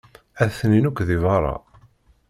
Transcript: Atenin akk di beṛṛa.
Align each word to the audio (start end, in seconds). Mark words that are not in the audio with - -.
Atenin 0.43 0.87
akk 0.89 0.99
di 1.07 1.17
beṛṛa. 1.23 1.55